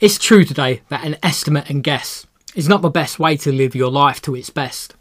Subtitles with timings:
[0.00, 3.76] It's true today that an estimate and guess is not the best way to live
[3.76, 4.96] your life to its best.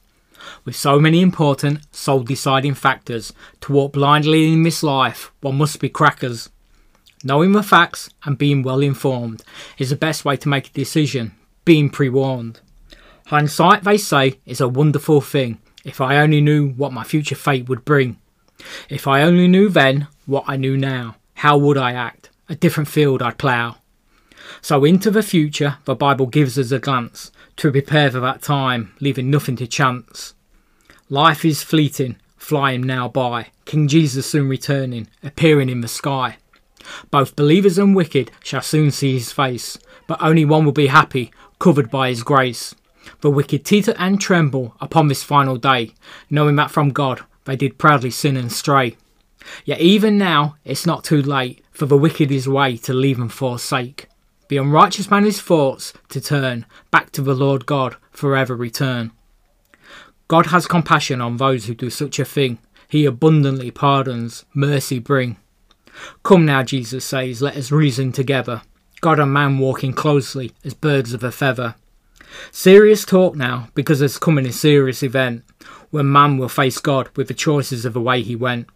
[0.65, 5.79] With so many important, soul deciding factors, to walk blindly in this life, one must
[5.79, 6.49] be crackers.
[7.23, 9.43] Knowing the facts and being well informed
[9.79, 11.33] is the best way to make a decision,
[11.65, 12.59] being pre warned.
[13.27, 15.57] Hindsight, they say, is a wonderful thing.
[15.83, 18.17] If I only knew what my future fate would bring.
[18.89, 22.29] If I only knew then what I knew now, how would I act?
[22.47, 23.77] A different field I'd plough.
[24.61, 28.93] So into the future, the Bible gives us a glance to prepare for that time,
[28.99, 30.33] leaving nothing to chance.
[31.09, 33.47] Life is fleeting, flying now by.
[33.65, 36.37] King Jesus soon returning, appearing in the sky.
[37.11, 41.31] Both believers and wicked shall soon see his face, but only one will be happy,
[41.59, 42.75] covered by his grace.
[43.21, 45.93] The wicked teeter and tremble upon this final day,
[46.29, 48.97] knowing that from God they did proudly sin and stray.
[49.65, 53.31] Yet even now it's not too late for the wicked his way to leave and
[53.31, 54.07] forsake.
[54.53, 59.11] The unrighteous man his thoughts to turn back to the Lord God forever return.
[60.27, 62.59] God has compassion on those who do such a thing.
[62.87, 65.37] He abundantly pardons, mercy bring.
[66.21, 68.61] Come now, Jesus says, let us reason together.
[69.01, 71.73] God and man walking closely as birds of a feather.
[72.51, 75.43] Serious talk now, because there's coming a serious event
[75.89, 78.67] when man will face God with the choices of the way he went.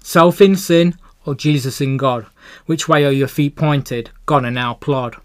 [0.00, 0.96] Self in sin
[1.28, 2.26] or Jesus in God?
[2.64, 4.10] Which way are your feet pointed?
[4.24, 5.16] God and now plod.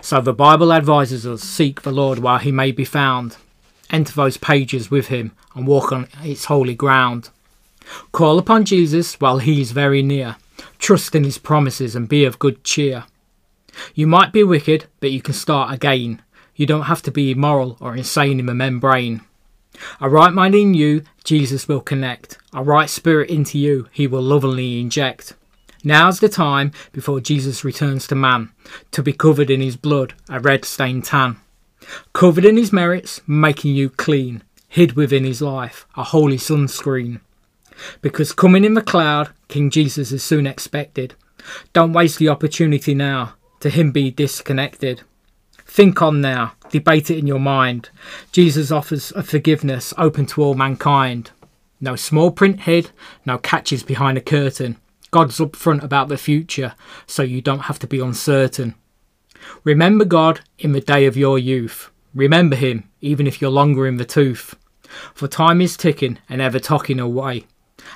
[0.00, 3.36] So the Bible advises us seek the Lord while he may be found.
[3.90, 7.30] Enter those pages with him and walk on its holy ground.
[8.12, 10.36] Call upon Jesus while he is very near.
[10.78, 13.04] Trust in his promises and be of good cheer.
[13.94, 16.22] You might be wicked, but you can start again.
[16.56, 19.22] You don't have to be immoral or insane in the membrane.
[20.00, 22.38] A right mind in you, Jesus will connect.
[22.52, 25.34] A right spirit into you, he will lovingly inject.
[25.82, 28.50] Now's the time before Jesus returns to man,
[28.90, 31.36] to be covered in his blood, a red stained tan.
[32.12, 37.20] Covered in his merits, making you clean, hid within his life, a holy sunscreen.
[38.02, 41.14] Because coming in the cloud, King Jesus is soon expected.
[41.72, 45.02] Don't waste the opportunity now, to him be disconnected.
[45.64, 47.90] Think on now, debate it in your mind.
[48.32, 51.30] Jesus offers a forgiveness open to all mankind.
[51.80, 52.90] No small print hid,
[53.24, 54.76] no catches behind a curtain.
[55.10, 56.74] God's upfront about the future,
[57.06, 58.74] so you don't have to be uncertain.
[59.64, 61.90] Remember God in the day of your youth.
[62.14, 64.54] Remember Him, even if you're longer in the tooth.
[65.14, 67.46] For time is ticking and ever ticking away,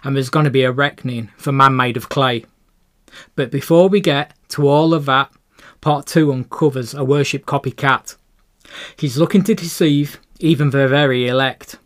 [0.02, 2.46] and there's going to be a reckoning for man made of clay.
[3.36, 5.30] But before we get to all of that,
[5.84, 8.16] Part 2 uncovers a worship copycat.
[8.97, 11.78] He's looking to deceive even the very elect,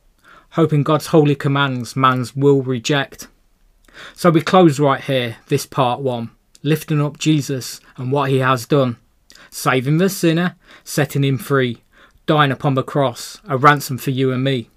[0.51, 3.29] hoping God's holy commands man's will reject.
[4.15, 6.31] So we close right here, this part 1,
[6.63, 8.97] lifting up Jesus and what he has done,
[9.51, 11.83] saving the sinner, setting him free,
[12.27, 14.71] dying upon the cross, a ransom for you and me.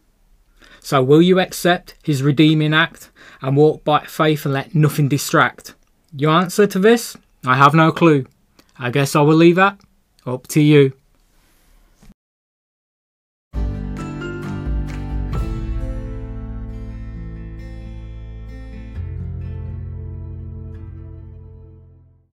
[0.80, 5.76] So will you accept his redeeming act and walk by faith and let nothing distract?
[6.16, 7.16] Your answer to this?
[7.46, 8.26] I have no clue.
[8.80, 9.80] I guess I will leave that
[10.26, 10.94] up to you.